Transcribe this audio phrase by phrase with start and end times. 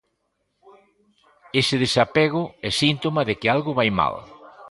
[1.59, 4.15] Ese desapego é síntoma de que algo vai mal.